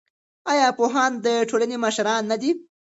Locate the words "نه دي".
2.31-2.51